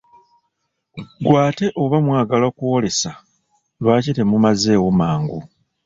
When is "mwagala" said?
2.05-2.47